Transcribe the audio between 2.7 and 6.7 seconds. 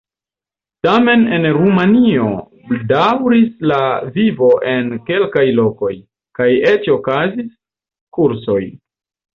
daŭris la vivo en kelkaj lokoj, kaj